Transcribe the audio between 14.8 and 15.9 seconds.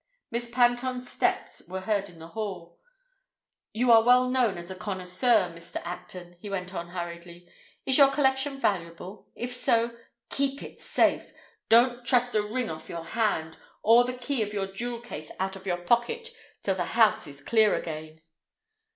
case out of your